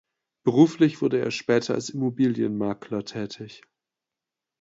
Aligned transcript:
Beruflich 0.43 1.03
wurde 1.03 1.19
er 1.19 1.29
später 1.29 1.75
als 1.75 1.89
Immobilienmakler 1.89 3.05
tätig. 3.05 3.61